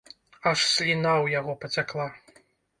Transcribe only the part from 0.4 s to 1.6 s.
Аж сліна ў яго